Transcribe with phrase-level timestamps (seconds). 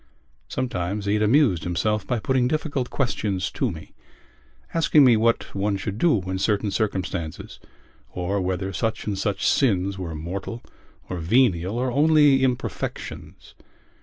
[0.47, 3.93] Sometimes he had amused himself by putting difficult questions to me,
[4.73, 7.59] asking me what one should do in certain circumstances
[8.11, 10.63] or whether such and such sins were mortal
[11.07, 13.53] or venial or only imperfections.